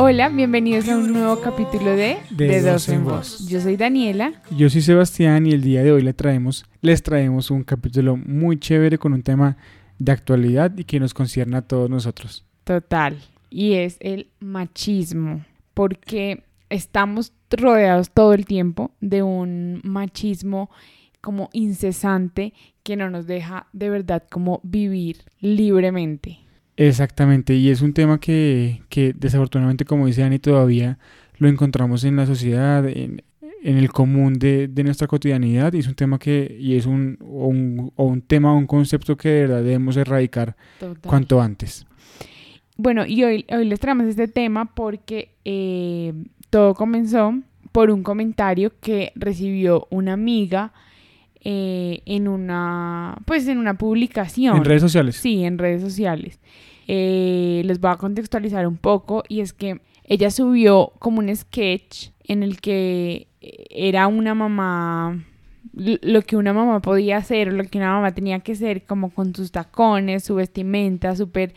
[0.00, 3.48] Hola, bienvenidos a un nuevo capítulo de De Dos en Voz.
[3.48, 4.32] Yo soy Daniela.
[4.56, 8.60] Yo soy Sebastián y el día de hoy le traemos, les traemos un capítulo muy
[8.60, 9.56] chévere con un tema
[9.98, 12.46] de actualidad y que nos concierne a todos nosotros.
[12.62, 13.18] Total.
[13.50, 15.44] Y es el machismo.
[15.74, 20.70] Porque estamos rodeados todo el tiempo de un machismo
[21.20, 26.38] como incesante que no nos deja de verdad como vivir libremente.
[26.80, 30.96] Exactamente, y es un tema que, que desafortunadamente, como dice Dani, todavía
[31.38, 33.22] lo encontramos en la sociedad, en,
[33.64, 37.18] en el común de, de nuestra cotidianidad, y es un tema que, y es un,
[37.20, 40.98] o un, o un tema, un concepto que de verdad debemos erradicar Total.
[41.02, 41.84] cuanto antes.
[42.76, 46.12] Bueno, y hoy, hoy les traemos este tema porque eh,
[46.48, 47.34] todo comenzó
[47.72, 50.72] por un comentario que recibió una amiga
[51.40, 54.56] eh, en una, pues en una publicación.
[54.56, 55.16] En redes sociales.
[55.16, 56.38] Sí, en redes sociales.
[56.88, 62.08] Eh, les voy a contextualizar un poco y es que ella subió como un sketch
[62.24, 65.24] en el que era una mamá,
[65.72, 69.34] lo que una mamá podía hacer, lo que una mamá tenía que ser, como con
[69.34, 71.54] sus tacones, su vestimenta, súper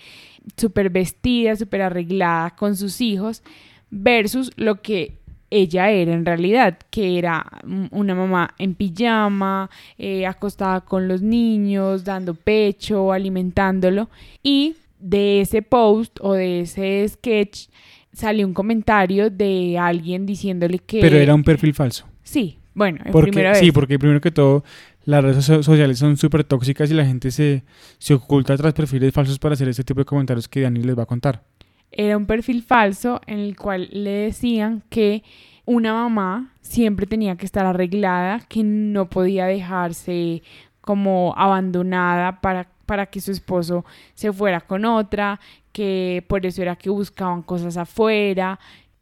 [0.58, 3.44] súper vestida, súper arreglada con sus hijos,
[3.90, 7.46] versus lo que ella era en realidad, que era
[7.92, 14.10] una mamá en pijama, eh, acostada con los niños, dando pecho, alimentándolo.
[14.42, 17.68] Y de ese post o de ese sketch
[18.14, 21.00] salió un comentario de alguien diciéndole que...
[21.02, 22.06] Pero era un perfil falso.
[22.24, 24.64] Sí, bueno, en Porque, primera sí, porque primero que todo,
[25.06, 27.64] las redes so- sociales son súper tóxicas y la gente se,
[27.98, 31.04] se oculta tras perfiles falsos para hacer este tipo de comentarios que Dani les va
[31.04, 31.44] a contar.
[31.92, 35.24] era un perfil falso en el cual le decían que
[35.66, 40.42] una mamá siempre tenía que estar arreglada, que no podía dejarse
[40.82, 45.40] como abandonada para, para que su esposo se fuera con otra,
[45.72, 48.60] que por eso era que buscaban cosas afuera,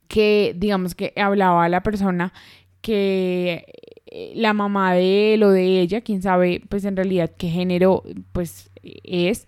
[0.07, 2.31] que digamos que hablaba a la persona
[2.81, 3.65] que
[4.05, 8.03] eh, la mamá de él o de ella, quién sabe pues en realidad qué género
[8.31, 9.47] pues es,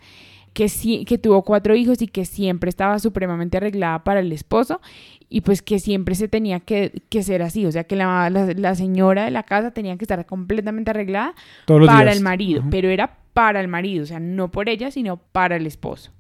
[0.54, 4.82] que, sí, que tuvo cuatro hijos y que siempre estaba supremamente arreglada para el esposo
[5.30, 8.52] y pues que siempre se tenía que, que ser así, o sea que la, la,
[8.56, 11.36] la señora de la casa tenía que estar completamente arreglada
[11.68, 15.18] Todos para el marido, pero era para el marido, o sea, no por ella, sino
[15.18, 16.12] para el esposo.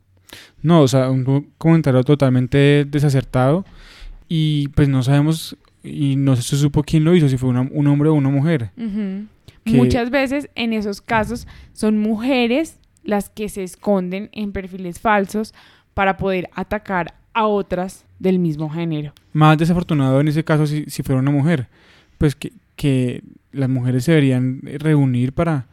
[0.62, 3.66] No, o sea, un co- comentario totalmente desacertado
[4.30, 7.88] y pues no sabemos y no se supo quién lo hizo, si fue una- un
[7.88, 8.72] hombre o una mujer.
[8.78, 9.26] Ujú.
[9.66, 15.54] Que- Muchas veces en esos casos son mujeres las que se esconden en perfiles falsos
[15.94, 19.14] para poder atacar a otras del mismo género.
[19.34, 21.68] Más desafortunado en ese caso si, si fuera una mujer,
[22.18, 25.66] pues que, que las mujeres se deberían reunir para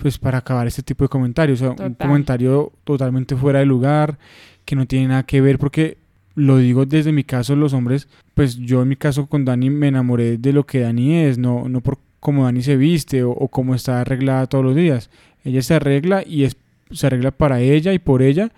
[0.00, 4.18] pues para acabar este tipo de comentarios, o sea, un comentario totalmente fuera de lugar,
[4.64, 5.98] que no tiene nada que ver porque
[6.34, 9.88] lo digo desde mi caso los hombres, pues yo en mi caso con Dani me
[9.88, 13.48] enamoré de lo que Dani es, no no por cómo Dani se viste o, o
[13.48, 15.10] cómo está arreglada todos los días.
[15.44, 16.56] Ella se arregla y es
[16.90, 18.50] se arregla para ella y por ella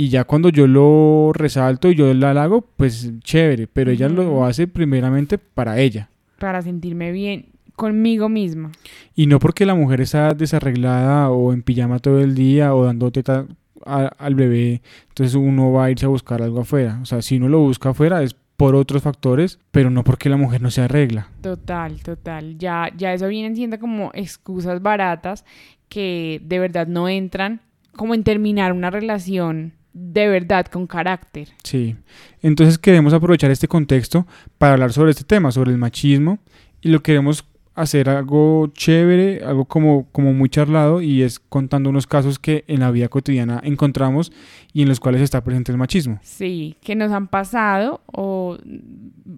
[0.00, 4.44] y ya cuando yo lo resalto y yo la hago, pues chévere, pero ella lo
[4.44, 6.08] hace primeramente para ella.
[6.38, 7.46] Para sentirme bien
[7.78, 8.70] conmigo misma.
[9.14, 13.10] Y no porque la mujer está desarreglada o en pijama todo el día o dando
[13.10, 13.46] teta
[13.86, 16.98] a- al bebé, entonces uno va a irse a buscar algo afuera.
[17.00, 20.36] O sea, si uno lo busca afuera es por otros factores, pero no porque la
[20.36, 21.28] mujer no se arregla.
[21.40, 22.58] Total, total.
[22.58, 25.44] Ya, ya eso vienen siendo como excusas baratas
[25.88, 27.60] que de verdad no entran
[27.96, 31.48] como en terminar una relación de verdad con carácter.
[31.64, 31.96] Sí.
[32.42, 34.26] Entonces queremos aprovechar este contexto
[34.58, 36.38] para hablar sobre este tema, sobre el machismo,
[36.80, 37.44] y lo queremos
[37.78, 42.80] hacer algo chévere, algo como, como muy charlado, y es contando unos casos que en
[42.80, 44.32] la vida cotidiana encontramos
[44.72, 46.18] y en los cuales está presente el machismo.
[46.22, 48.58] Sí, que nos han pasado o,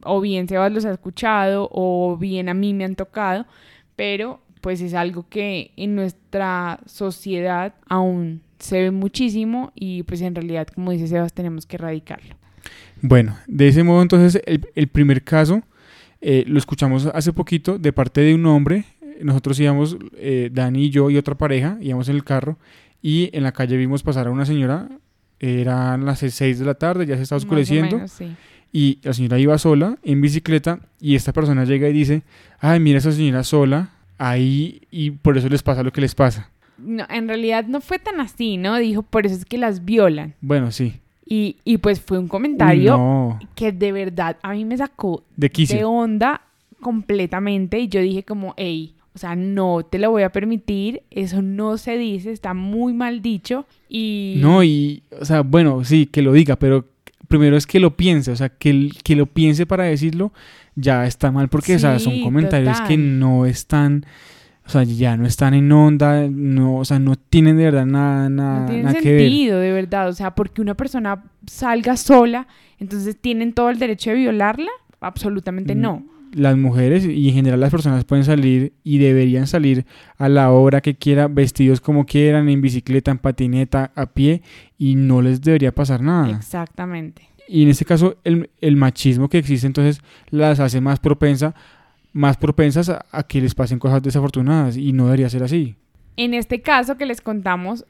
[0.04, 3.46] o bien Sebas los ha escuchado o bien a mí me han tocado,
[3.94, 10.34] pero pues es algo que en nuestra sociedad aún se ve muchísimo y pues en
[10.34, 12.36] realidad como dice Sebas tenemos que erradicarlo.
[13.03, 15.62] Bueno, de ese modo entonces el, el primer caso
[16.20, 18.84] eh, lo escuchamos hace poquito de parte de un hombre.
[19.22, 22.58] Nosotros íbamos, eh, Dani y yo y otra pareja, íbamos en el carro
[23.02, 24.88] y en la calle vimos pasar a una señora,
[25.38, 28.34] eran las 6 de la tarde, ya se estaba oscureciendo menos, sí.
[28.72, 32.22] y la señora iba sola en bicicleta y esta persona llega y dice,
[32.58, 36.50] ay, mira esa señora sola ahí y por eso les pasa lo que les pasa.
[36.76, 38.76] No, en realidad no fue tan así, ¿no?
[38.78, 40.34] Dijo, por eso es que las violan.
[40.40, 41.00] Bueno, sí.
[41.32, 45.22] Y, y pues fue un Uy, comentario no, que de verdad a mí me sacó
[45.36, 46.42] de onda
[46.80, 51.41] completamente y yo dije como, hey, o sea, no te lo voy a permitir, eso
[51.41, 54.34] no se dice, está muy mal dicho y...
[54.38, 56.86] No, y, o sea, bueno, sí, que lo diga, pero
[57.28, 60.32] primero es que lo piense, o sea, que, el- que lo piense para decirlo
[60.74, 64.04] ya está mal porque o sea, son Sí, comentarios que no están,
[64.70, 68.28] o sea, ya no están en onda, no, o sea, no tienen de verdad nada,
[68.30, 69.20] nada, No tiene nada que ver.
[69.22, 70.08] sentido, de verdad.
[70.08, 72.46] O sea, porque una persona salga sola,
[72.78, 74.70] entonces tienen todo el derecho de violarla.
[75.00, 76.04] Absolutamente Mm, no.
[76.32, 79.84] Las mujeres y en general las personas pueden salir y deberían salir
[80.16, 84.42] a la hora que quieran, vestidos como quieran, en bicicleta, en patineta, a pie,
[84.78, 86.30] y no les debería pasar nada.
[86.36, 87.22] Exactamente.
[87.48, 90.00] Y en este caso, el, el machismo que existe entonces
[90.30, 91.52] las hace más propensa,
[92.12, 95.77] más propensas a, a que les pasen cosas desafortunadas y no debería ser así.
[96.16, 97.84] En este caso que les contamos,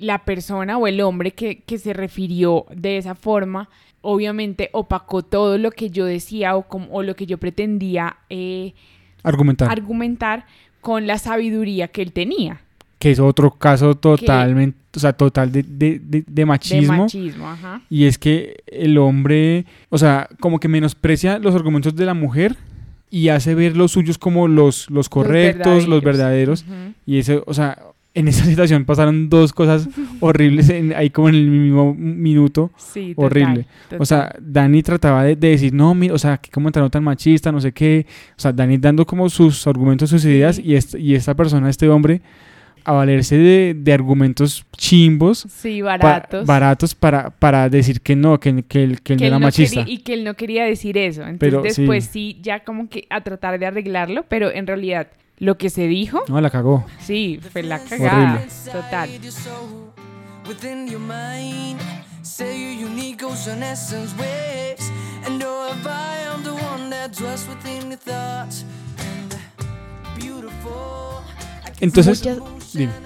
[0.00, 3.68] la persona o el hombre que, que se refirió de esa forma,
[4.00, 8.74] obviamente opacó todo lo que yo decía o, com- o lo que yo pretendía eh,
[9.22, 9.70] Argumentar.
[9.70, 10.46] argumentar
[10.80, 12.60] con la sabiduría que él tenía
[12.98, 16.94] que es otro caso totalmente, o sea, total de, de, de- de machismo.
[16.94, 17.46] de machismo.
[17.46, 17.82] Ajá.
[17.90, 22.56] Y es que el hombre, o sea, como que menosprecia los argumentos de la mujer
[23.10, 26.64] y hace ver los suyos como los, los correctos, los verdaderos.
[27.06, 27.78] Y eso, o sea,
[28.14, 29.88] en esa situación pasaron dos cosas
[30.20, 32.70] horribles en- ahí como en el mismo minuto.
[32.76, 33.66] Sí, total, Horrible.
[33.98, 37.52] O sea, Dani trataba de, de decir, no, mira, o sea, qué comentario tan machista,
[37.52, 38.06] no sé qué.
[38.36, 41.88] O sea, Dani dando como sus argumentos, sus ideas, y, est- y esta persona, este
[41.88, 42.22] hombre,
[42.86, 46.46] a valerse de, de argumentos chimbos, sí, pa- baratos.
[46.46, 49.38] baratos para, para decir que no, que, que él, que él que no él era
[49.38, 49.80] no machista.
[49.80, 51.22] quería- y que él no quería decir eso.
[51.22, 51.68] Entonces Pero sí.
[51.82, 52.38] después sí.
[52.42, 56.40] ya como que a tratar de arreglarlo, pero en realidad lo que se dijo, No,
[56.40, 56.86] la cagó.
[57.00, 58.34] sí, fue la cagada.
[58.36, 58.52] Horrible.
[58.72, 59.08] Total.
[59.10, 59.92] Inside your soul,
[60.48, 61.80] Within your mind,
[62.22, 64.92] say your unique ocean essence waves.
[65.26, 68.64] And oh, if I am the one that dwells within your thoughts.
[68.96, 69.34] And
[70.22, 71.22] beautiful.
[71.64, 72.38] I can Entonces, Muchas-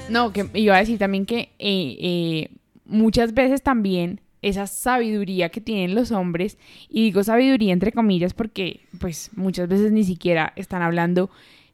[0.08, 2.48] No, que iba a decir también que eh, eh,
[2.84, 6.58] muchas veces también esa sabiduría que tienen los hombres,
[6.88, 11.30] y digo sabiduría entre comillas porque pues muchas veces ni siquiera están hablando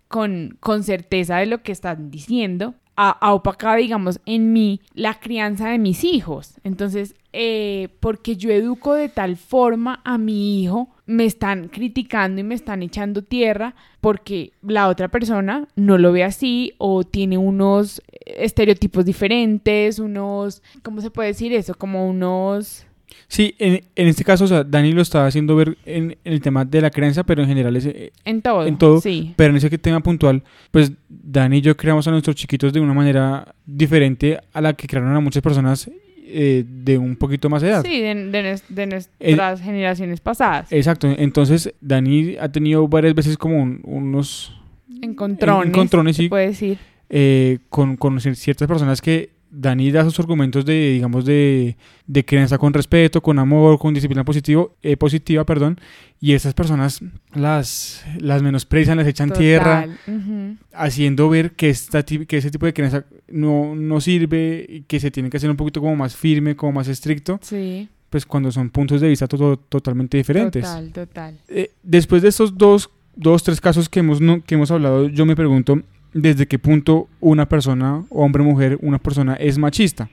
[0.08, 5.68] con, con certeza de lo que están diciendo, ha opacado, digamos, en mí la crianza
[5.68, 6.54] de mis hijos.
[6.64, 12.44] Entonces, eh, porque yo educo de tal forma a mi hijo, me están criticando y
[12.44, 18.00] me están echando tierra porque la otra persona no lo ve así o tiene unos
[18.24, 21.74] estereotipos diferentes, unos, ¿cómo se puede decir eso?
[21.74, 22.86] Como unos...
[23.28, 26.40] Sí, en, en este caso, o sea, Dani lo estaba haciendo ver en, en el
[26.40, 28.64] tema de la creencia, pero en general es, eh, En todo.
[28.66, 29.34] En todo, Sí.
[29.36, 32.94] Pero en ese tema puntual, pues Dani y yo creamos a nuestros chiquitos de una
[32.94, 35.90] manera diferente a la que crearon a muchas personas
[36.28, 37.84] eh, de un poquito más edad.
[37.84, 40.72] Sí, de, de de nuestras generaciones pasadas.
[40.72, 44.56] Exacto, entonces Dani ha tenido varias veces como un- unos
[45.02, 45.68] encontrones.
[45.68, 46.28] encontrones, sí.
[46.28, 46.78] puede decir.
[47.10, 51.76] eh, con, con cier- ciertas personas que Dani da sus argumentos de, digamos, de,
[52.06, 55.80] de crianza con respeto, con amor, con disciplina positivo, eh, positiva, perdón,
[56.20, 57.00] y esas personas
[57.34, 60.16] las, las menosprecian, les echan tierra, Total.
[60.16, 60.56] Ujú.
[60.74, 65.30] haciendo ver que, esta, que ese tipo de crianza no, no sirve, que se tiene
[65.30, 67.88] que hacer un poquito como más firme, como más estricto, Sí.
[68.10, 70.62] pues cuando son puntos de vista to- totalmente diferentes.
[70.64, 71.38] Total, total.
[71.48, 75.24] Eh, después de estos dos, dos, tres casos que hemos, no- que hemos hablado, yo
[75.24, 75.80] me pregunto
[76.22, 80.08] desde qué punto una persona, hombre o mujer, una persona es machista.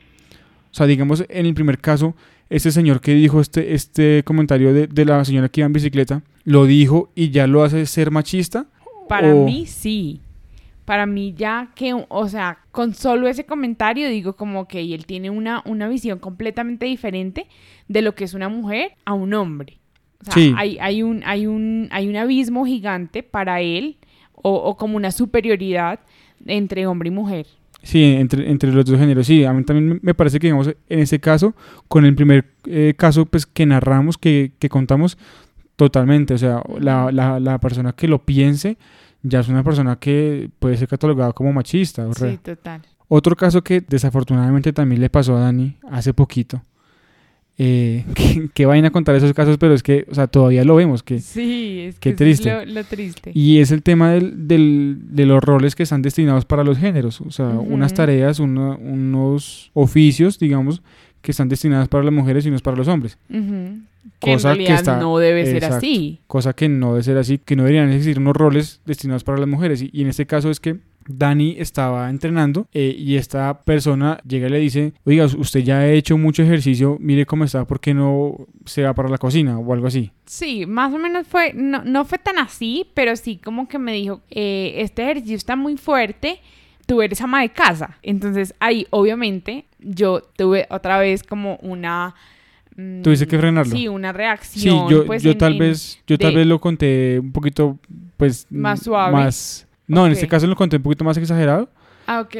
[0.71, 2.15] O sea, digamos, en el primer caso,
[2.49, 6.21] este señor que dijo este, este comentario de, de la señora que iba en bicicleta,
[6.43, 8.65] lo dijo y ya lo hace ser machista.
[9.07, 10.19] Para o- mí sí.
[10.85, 15.29] Para mí ya que, o sea, con solo ese comentario digo como que él tiene
[15.29, 17.47] una, una visión completamente diferente
[17.87, 19.79] de lo que es una mujer a un hombre.
[20.21, 20.53] O sea, Sí.
[20.57, 23.95] hay, hay, un, hay, un, hay un abismo gigante para él
[24.35, 25.99] o, o como una superioridad
[26.45, 27.47] entre hombre y mujer.
[27.81, 29.27] Sí, entre, entre los dos géneros.
[29.27, 31.53] Sí, a mí también me parece que, digamos, en este caso,
[31.89, 35.17] con el primer eh, caso pues, que narramos, que, que contamos,
[35.75, 36.33] totalmente.
[36.33, 38.77] O sea, la, la, la persona que lo piense
[39.21, 42.07] ya es una persona que puede ser catalogada como machista.
[42.07, 42.81] o Sí, total.
[43.09, 46.61] Otro caso que desafortunadamente también le pasó a Dani hace poquito.
[47.59, 50.75] Eh, que, que vayan a contar esos casos, pero es que, o sea, todavía lo
[50.75, 51.03] vemos.
[51.03, 52.51] que Sí, es que triste.
[52.51, 53.31] lo, lo triste.
[53.33, 57.21] Y es el tema del, del- de los roles que están destinados para los géneros.
[57.21, 60.81] O sea, unas tareas, una- unos oficios, digamos,
[61.21, 63.17] que están destinadas para las mujeres y no es para los hombres.
[63.29, 63.77] Ujú.
[64.19, 66.19] Que en que está- no debe ser así.
[66.27, 69.47] Cosa que no debe ser así, que no deberían existir unos roles destinados para las
[69.47, 69.81] mujeres.
[69.81, 74.47] Y, y en este caso es que Dani estaba entrenando eh, y esta persona llega
[74.47, 77.93] y le dice, oiga, usted ya ha hecho mucho ejercicio, mire cómo está, ¿por qué
[77.93, 80.11] no se va para la cocina o algo así?
[80.25, 83.93] Sí, más o menos fue, no, no fue tan así, pero sí como que me
[83.93, 86.39] dijo, eh, este ejercicio está muy fuerte,
[86.85, 87.97] tú eres ama de casa.
[88.03, 92.13] Entonces ahí obviamente yo tuve otra vez como una
[92.75, 93.75] mm, Tuviste que frenarlo.
[93.75, 94.89] Sí, una Sí, reacción.
[94.89, 97.77] yo, pues, yo en- tal en- vez, yo tal vez lo conté un poquito,
[98.17, 99.11] pues Más suave.
[99.13, 101.69] más- no, en este caso lo conté un poquito más exagerado,
[102.07, 102.35] Ah, ok.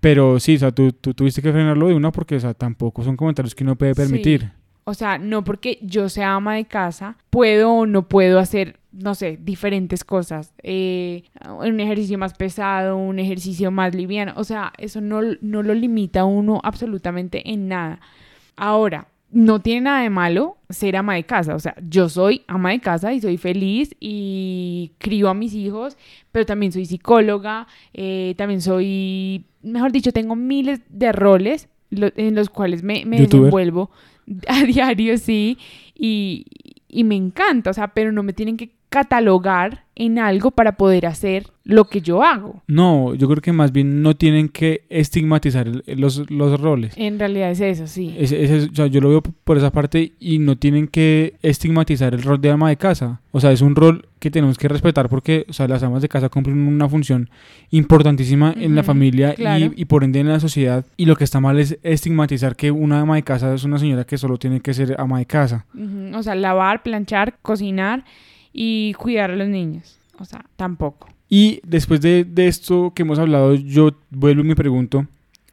[0.00, 3.02] pero sí, o sea, tú, tú tuviste que frenarlo de una porque, o sea, tampoco
[3.04, 4.40] son comentarios que uno puede permitir.
[4.42, 4.48] Sí.
[4.88, 9.16] O sea, no porque yo sea ama de casa, puedo o no puedo hacer, no
[9.16, 10.54] sé, diferentes cosas.
[10.62, 11.24] Eh,
[11.60, 14.32] un ejercicio más pesado, un ejercicio más liviano.
[14.36, 17.98] O sea, eso no, no lo limita a uno absolutamente en nada.
[18.56, 21.54] Ahora, no tiene nada de malo ser ama de casa.
[21.54, 25.98] O sea, yo soy ama de casa y soy feliz y crío a mis hijos,
[26.32, 32.34] pero también soy psicóloga, eh, también soy, mejor dicho, tengo miles de roles lo- en
[32.34, 33.90] los cuales me, me desenvuelvo
[34.48, 35.58] a diario, sí,
[35.94, 36.46] y,
[36.88, 41.06] y me encanta, o sea, pero no me tienen que catalogar en algo para poder
[41.06, 42.62] hacer lo que yo hago.
[42.66, 46.92] No, yo creo que más bien no tienen que estigmatizar los, los roles.
[46.96, 48.14] En realidad es eso, sí.
[48.18, 52.12] Ese- ese- o sea, yo lo veo por esa parte y no tienen que estigmatizar
[52.14, 53.20] el rol de ama de casa.
[53.32, 56.08] O sea, es un rol que tenemos que respetar porque o sea, las amas de
[56.08, 57.30] casa cumplen una función
[57.70, 59.72] importantísima en la familia y- claro.
[59.74, 60.84] y, por ende en la sociedad.
[60.96, 64.04] Y lo que está mal es estigmatizar que una ama de casa es una señora
[64.04, 65.64] que solo tiene que ser ama de casa.
[65.74, 68.04] Ujú, O sea, lavar, planchar, cocinar
[68.58, 69.98] y cuidar a los niños.
[70.18, 71.08] O sea, tampoco.
[71.28, 75.06] Y después de, de esto que hemos hablado, yo vuelvo y me pregunto,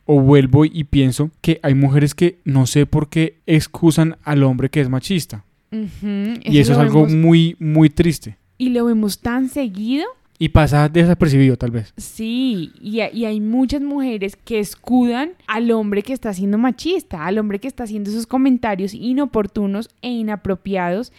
[0.06, 4.70] o vuelvo y pienso que hay mujeres que no sé por qué excusan al hombre
[4.70, 5.44] que es machista.
[5.72, 8.38] Y eso es algo vemos- muy, muy triste.
[8.58, 10.06] Y lo vemos tan seguido.
[10.40, 11.94] Y pasa desapercibido, tal vez.
[11.98, 17.38] Sí, y, y hay muchas mujeres que escudan al hombre que está siendo machista, al
[17.40, 21.12] hombre que está haciendo esos comentarios inoportunos e inapropiados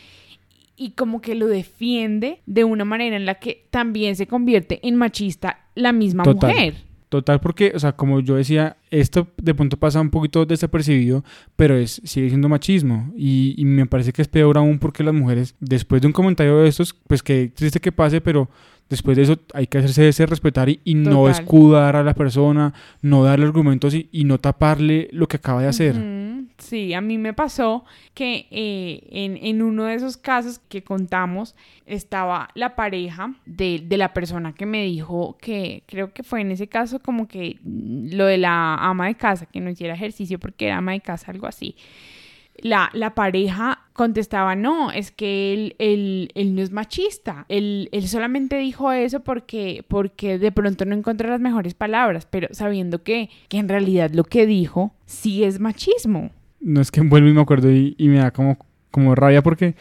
[0.76, 4.97] y como que lo defiende de una manera en la que también se convierte en
[4.97, 6.50] machista la misma Total.
[6.50, 6.75] mujer.
[7.09, 11.23] Total, porque, o sea, como yo decía, esto de pronto pasa un poquito desapercibido,
[11.54, 13.12] pero es, sigue siendo machismo.
[13.16, 16.59] Y, y me parece que es peor aún porque las mujeres, después de un comentario
[16.59, 18.49] de estos, pues que triste que pase, pero
[18.88, 22.73] después de eso hay que hacerse ese respetar y, y no escudar a la persona,
[23.03, 25.95] no darle argumentos y, y no taparle lo que acaba de hacer.
[26.59, 31.57] Sí, a mí me pasó que eh, en, en uno de esos casos que contamos
[31.85, 36.53] estaba la pareja de, de la persona que me dijo que creo que fue en
[36.53, 40.67] ese caso como que lo de la ama de casa, que no hiciera ejercicio porque
[40.67, 41.75] era ama de casa, algo así.
[42.63, 48.09] La, la pareja contestaba, no, es que él, él, él no es machista, él, él
[48.09, 53.29] solamente dijo eso porque, porque de pronto no encontró las mejores palabras, pero sabiendo que,
[53.49, 56.31] que en realidad lo que dijo sí es machismo.
[56.61, 58.57] No es que vuelvo y me acuerdo y, me da como,
[58.91, 59.75] como rabia porque,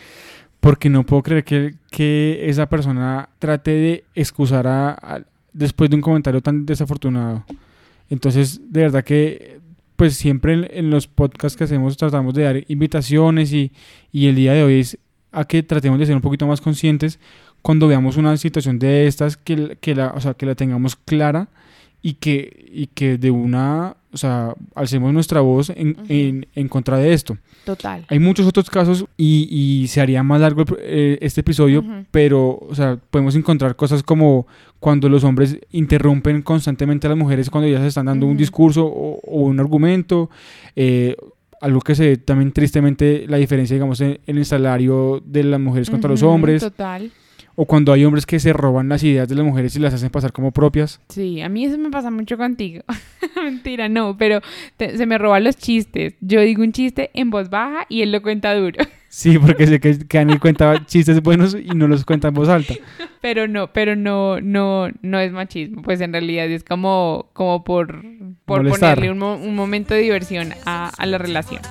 [0.60, 6.02] porque no puedo creer que, que esa persona trate de excusar a- después de un
[6.02, 7.46] comentario tan desafortunado.
[8.10, 9.60] Entonces, de verdad que
[10.04, 13.72] pues siempre en, los podcasts que hacemos tratamos de dar invitaciones y,
[14.12, 14.98] y el día de hoy es
[15.32, 17.22] a que tratemos de ser un poquito más conscientes
[17.62, 21.48] cuando veamos una situación de estas, que, que, la, o sea, que la tengamos clara
[22.04, 26.98] y que, y que de una, o sea, alcemos nuestra voz en, en, en contra
[26.98, 27.38] de esto.
[27.66, 28.06] Total.
[28.10, 32.76] Hay muchos otros casos y, y se haría más largo eh, este episodio, pero, o
[32.76, 34.46] sea, podemos encontrar cosas como
[34.80, 39.20] cuando los hombres interrumpen constantemente a las mujeres cuando ellas están dando un discurso o,
[39.24, 40.30] o un argumento.
[40.76, 41.16] eh,
[41.62, 45.62] algo que se ve también tristemente la diferencia, digamos, en, en el salario de las
[45.62, 46.62] mujeres contra los hombres.
[46.62, 47.10] Total.
[47.56, 50.10] O cuando hay hombres que se roban las ideas de las mujeres y las hacen
[50.10, 51.00] pasar como propias.
[51.10, 52.84] Sí, a mí eso me pasa mucho contigo.
[53.44, 54.42] Mentira, no, pero
[54.78, 56.16] te- se me roban los chistes.
[56.22, 58.84] Yo digo un chiste en voz baja y él lo cuenta duro.
[59.14, 62.50] Sí, porque sé que, que Ani cuenta chistes buenos y no los cuenta en voz
[62.50, 62.74] alta.
[63.22, 65.84] Pero no, pero no, no, no es machismo.
[65.84, 68.02] Pues en realidad es como, como por,
[68.46, 68.96] por Molestar.
[68.96, 71.62] ponerle un, mo- un momento de diversión a, a la relación.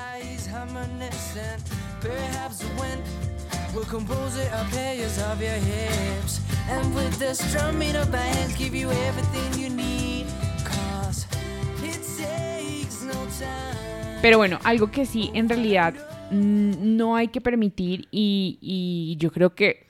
[14.22, 15.94] Pero bueno, algo que sí en realidad
[16.30, 19.86] mm, no hay que permitir y, yo creo que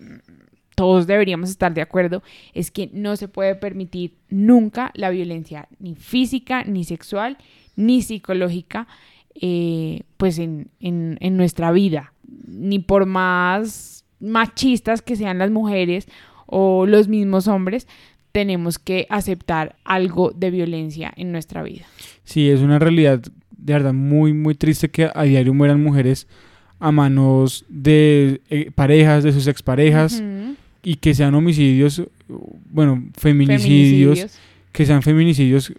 [0.75, 5.95] todos deberíamos estar de acuerdo es que no se puede permitir nunca la violencia ni
[5.95, 7.39] física, ni sexual,
[7.77, 8.89] ni psicológica
[9.37, 10.69] eh, pues en
[11.37, 12.13] nuestra vida.
[12.49, 16.07] Ni por más machistas que sean las mujeres
[16.47, 17.87] o los mismos hombres,
[18.33, 21.85] tenemos que aceptar algo de violencia en nuestra vida.
[22.25, 23.21] Sí, es una realidad
[23.57, 26.27] de verdad muy, muy triste que a diario mueran mujeres
[26.81, 30.23] a manos de eh, parejas, de sus exparejas,
[30.83, 32.03] y que sean homicidios,
[32.71, 34.39] bueno, feminicidios, Feminicidios.
[34.73, 35.73] que sean feminicidios,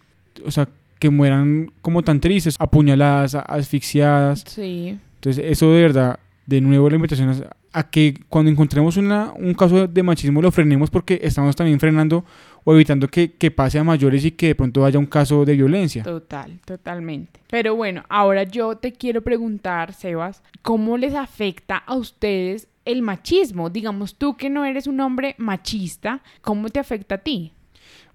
[0.46, 0.70] o sea,
[1.00, 4.98] que mueran como tan tristes, apuñaladas, asfixiadas, Sí.
[5.16, 7.44] Entonces, eso de verdad, de nuevo la invitación es
[7.74, 12.24] a que cuando encontremos una, un caso de machismo lo frenemos porque estamos también frenando
[12.64, 15.56] o evitando que, que pase a mayores y que de pronto haya un caso de
[15.56, 16.04] violencia.
[16.04, 17.42] Total, totalmente.
[17.50, 23.70] Pero bueno, ahora yo te quiero preguntar, Sebas, ¿cómo les afecta a ustedes el machismo?
[23.70, 27.54] Digamos, tú que no eres un hombre machista, ¿cómo te afecta a ti?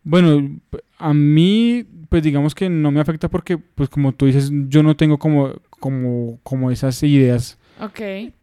[0.05, 0.61] Bueno,
[0.99, 4.97] a mí, pues digamos que no me afecta porque, pues como tú dices, yo no
[4.97, 8.01] tengo como, como, como esas ideas, Ok.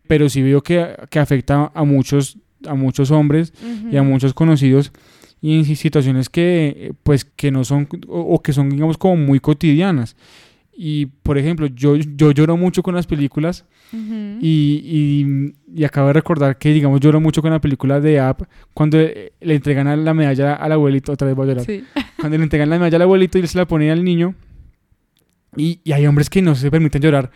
[0.07, 2.37] pero sí veo que, que afecta a muchos,
[2.67, 3.53] a muchos hombres
[3.91, 4.91] y a muchos conocidos
[5.41, 9.15] y en si- situaciones que, pues, que no son, o, o que son, digamos, como
[9.17, 10.15] muy cotidianas.
[10.77, 13.63] Y, por ejemplo, yo, yo lloro mucho con las películas
[13.93, 14.39] Ujú.
[14.41, 18.41] y, y, y acabo de recordar que, digamos, lloro mucho con la película de App
[18.73, 21.81] cuando eh, le entregan la medalla al abuelito, otra vez voy a llorar, Sí.
[22.19, 24.35] cuando le entregan la medalla al abuelito y él se la pone al niño
[25.55, 27.31] y, y hay hombres que no se permiten llorar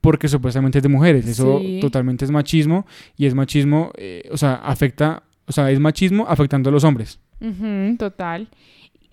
[0.00, 1.78] porque supuestamente es de mujeres, eso Sí.
[1.80, 2.86] totalmente es machismo
[3.16, 7.18] y es machismo, eh, o sea, afecta, o sea, es machismo afectando a los hombres.
[7.98, 8.48] Total.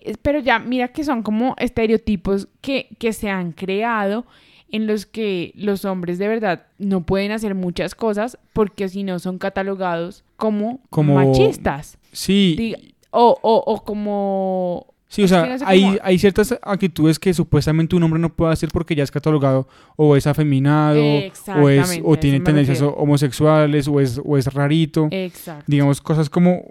[0.00, 4.24] Es- Pero ya, mira que son como estereotipos que, que se han creado
[4.70, 9.18] en los que los hombres de verdad no pueden hacer muchas cosas porque si no
[9.18, 11.98] son catalogados como, Como- machistas.
[12.12, 14.86] Sí, Diga- O, o, o como...
[15.08, 18.18] Sí, o Es sea, que no sé hay, hay ciertas actitudes que supuestamente un hombre
[18.18, 22.82] no puede hacer porque ya es catalogado o es afeminado o, es, o tiene tendencias
[22.82, 25.08] homosexuales o es, o es rarito.
[25.12, 25.64] Exacto.
[25.68, 26.64] Digamos, cosas como,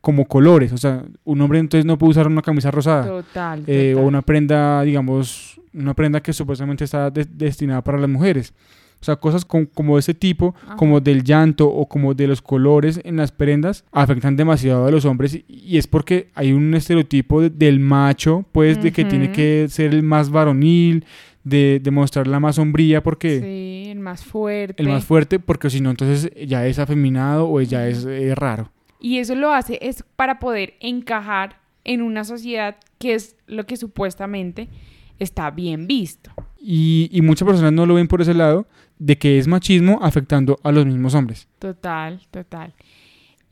[0.00, 0.72] como colores.
[0.72, 4.08] O sea, un hombre entonces no puede usar una camisa rosada Total, eh, o total.
[4.08, 8.54] una prenda, digamos, una prenda que supuestamente está de- destinada para las mujeres.
[9.02, 10.76] O sea, cosas com- como ese tipo, Ajá.
[10.76, 15.04] como del llanto o como de los colores en las prendas, afectan demasiado a los
[15.04, 19.66] hombres y- es porque hay un estereotipo de- del macho, pues, de que tiene que
[19.68, 21.04] ser el más varonil,
[21.44, 24.80] de, de mostrar la más sombría porque Sí, el más fuerte.
[24.80, 28.70] el más fuerte, porque si no, entonces ya es afeminado o ya es eh, raro.
[29.00, 33.76] Y eso lo hace es para poder encajar en una sociedad que es lo que
[33.76, 34.68] supuestamente
[35.22, 36.30] está bien visto.
[36.60, 38.66] Y, y muchas personas no lo ven por ese lado,
[38.98, 41.48] de que es machismo afectando a los mismos hombres.
[41.58, 42.72] Total, total.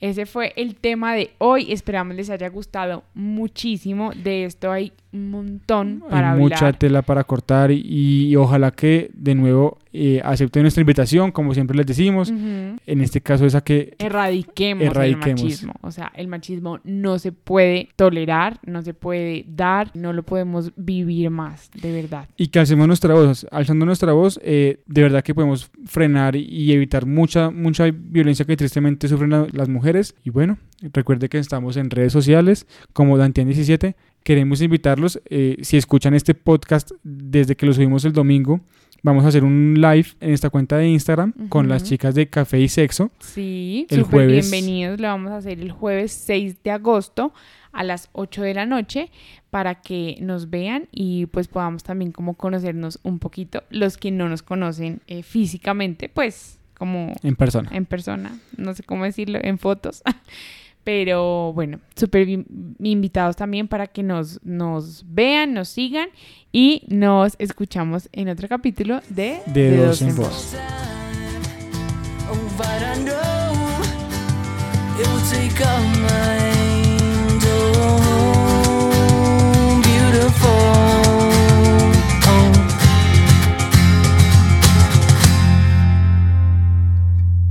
[0.01, 1.73] Ese fue el tema de hoy.
[1.73, 4.13] Esperamos les haya gustado muchísimo.
[4.15, 9.11] De esto hay un montón para Hay mucha tela para cortar y, y ojalá que
[9.13, 12.31] de nuevo eh, acepten nuestra invitación, como siempre les decimos.
[12.31, 12.77] Ujú.
[12.87, 15.27] En este caso es a que Erradiquemos, Erradiquemos.
[15.41, 15.73] el machismo.
[15.83, 20.73] O sea, el machismo no se puede tolerar, no se puede dar, no lo podemos
[20.77, 22.29] vivir más, de verdad.
[22.37, 26.73] y que alcemos nuestra voz, alzando nuestra voz, eh, de verdad que podemos frenar y
[26.73, 30.15] evitar mucha mucha violencia que tristemente sufren la- las mujeres.
[30.25, 30.59] Y bueno,
[30.93, 33.95] recuerde que estamos en redes sociales como Dantian17.
[34.23, 38.61] Queremos invitarlos, eh, si escuchan este podcast desde que lo subimos el domingo,
[39.03, 42.61] vamos a hacer un live en esta cuenta de Instagram con las chicas de Café
[42.61, 43.11] y Sexo.
[43.21, 45.01] Sí, El súper jueves- bienvenidos.
[45.01, 47.33] Lo vamos a hacer el jueves 6 de agosto
[47.73, 49.11] a las 8 de la noche
[49.51, 53.63] para que nos vean y pues podamos también como conocernos un poquito.
[53.71, 57.69] Los que no nos conocen eh, físicamente, pues como En persona.
[57.73, 60.03] en persona, no sé cómo decirlo, en fotos.
[60.85, 66.09] Pero bueno, súper invitados también para que nos, nos vean, nos sigan
[66.53, 70.27] y nos escuchamos en otro capítulo de De, de Dos, en Voz.
[70.27, 70.57] Voz.